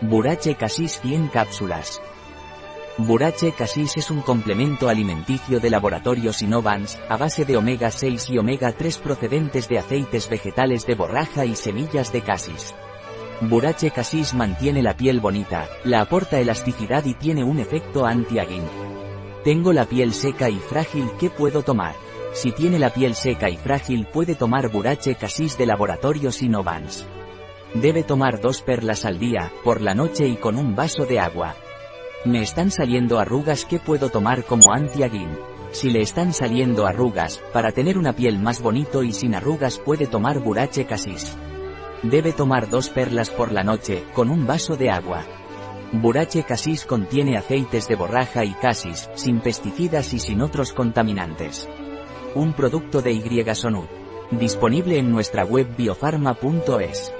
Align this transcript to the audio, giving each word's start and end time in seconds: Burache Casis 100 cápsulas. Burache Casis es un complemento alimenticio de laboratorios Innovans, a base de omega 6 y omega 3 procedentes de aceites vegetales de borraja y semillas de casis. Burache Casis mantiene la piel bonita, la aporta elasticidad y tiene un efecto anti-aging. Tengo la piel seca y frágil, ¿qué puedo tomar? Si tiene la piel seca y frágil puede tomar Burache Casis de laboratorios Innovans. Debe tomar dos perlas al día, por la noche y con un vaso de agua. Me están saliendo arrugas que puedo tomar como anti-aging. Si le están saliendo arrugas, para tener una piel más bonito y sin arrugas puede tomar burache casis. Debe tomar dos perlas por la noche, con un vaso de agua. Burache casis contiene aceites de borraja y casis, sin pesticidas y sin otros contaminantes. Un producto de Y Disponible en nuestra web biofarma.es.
Burache 0.00 0.54
Casis 0.54 1.00
100 1.00 1.26
cápsulas. 1.26 2.00
Burache 2.98 3.50
Casis 3.50 3.96
es 3.96 4.12
un 4.12 4.20
complemento 4.20 4.88
alimenticio 4.88 5.58
de 5.58 5.70
laboratorios 5.70 6.40
Innovans, 6.40 7.00
a 7.08 7.16
base 7.16 7.44
de 7.44 7.56
omega 7.56 7.90
6 7.90 8.30
y 8.30 8.38
omega 8.38 8.70
3 8.70 8.96
procedentes 8.98 9.68
de 9.68 9.80
aceites 9.80 10.28
vegetales 10.28 10.86
de 10.86 10.94
borraja 10.94 11.46
y 11.46 11.56
semillas 11.56 12.12
de 12.12 12.20
casis. 12.20 12.76
Burache 13.40 13.90
Casis 13.90 14.34
mantiene 14.34 14.84
la 14.84 14.96
piel 14.96 15.18
bonita, 15.18 15.68
la 15.82 16.02
aporta 16.02 16.38
elasticidad 16.38 17.04
y 17.04 17.14
tiene 17.14 17.42
un 17.42 17.58
efecto 17.58 18.06
anti-aging. 18.06 18.68
Tengo 19.42 19.72
la 19.72 19.84
piel 19.84 20.14
seca 20.14 20.48
y 20.48 20.60
frágil, 20.60 21.10
¿qué 21.18 21.28
puedo 21.28 21.62
tomar? 21.64 21.96
Si 22.34 22.52
tiene 22.52 22.78
la 22.78 22.90
piel 22.90 23.16
seca 23.16 23.50
y 23.50 23.56
frágil 23.56 24.06
puede 24.06 24.36
tomar 24.36 24.68
Burache 24.68 25.16
Casis 25.16 25.58
de 25.58 25.66
laboratorios 25.66 26.40
Innovans. 26.40 27.04
Debe 27.74 28.02
tomar 28.02 28.40
dos 28.40 28.62
perlas 28.62 29.04
al 29.04 29.18
día, 29.18 29.52
por 29.62 29.82
la 29.82 29.94
noche 29.94 30.26
y 30.26 30.36
con 30.36 30.56
un 30.56 30.74
vaso 30.74 31.04
de 31.04 31.20
agua. 31.20 31.54
Me 32.24 32.40
están 32.40 32.70
saliendo 32.70 33.18
arrugas 33.18 33.66
que 33.66 33.78
puedo 33.78 34.08
tomar 34.08 34.44
como 34.44 34.72
anti-aging. 34.72 35.38
Si 35.70 35.90
le 35.90 36.00
están 36.00 36.32
saliendo 36.32 36.86
arrugas, 36.86 37.42
para 37.52 37.72
tener 37.72 37.98
una 37.98 38.14
piel 38.14 38.38
más 38.38 38.62
bonito 38.62 39.02
y 39.02 39.12
sin 39.12 39.34
arrugas 39.34 39.78
puede 39.78 40.06
tomar 40.06 40.40
burache 40.40 40.86
casis. 40.86 41.36
Debe 42.02 42.32
tomar 42.32 42.70
dos 42.70 42.88
perlas 42.88 43.28
por 43.28 43.52
la 43.52 43.64
noche, 43.64 44.02
con 44.14 44.30
un 44.30 44.46
vaso 44.46 44.76
de 44.76 44.90
agua. 44.90 45.24
Burache 45.92 46.44
casis 46.44 46.86
contiene 46.86 47.36
aceites 47.36 47.86
de 47.86 47.96
borraja 47.96 48.44
y 48.44 48.54
casis, 48.54 49.10
sin 49.14 49.40
pesticidas 49.40 50.14
y 50.14 50.18
sin 50.18 50.40
otros 50.40 50.72
contaminantes. 50.72 51.68
Un 52.34 52.54
producto 52.54 53.02
de 53.02 53.12
Y 53.12 53.42
Disponible 54.30 54.98
en 54.98 55.10
nuestra 55.10 55.44
web 55.44 55.74
biofarma.es. 55.76 57.12